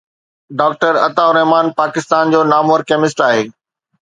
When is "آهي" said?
3.29-3.45